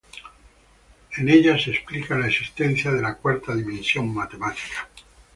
[1.17, 4.89] En ella se explica la existencia de la cuarta dimensión matemática.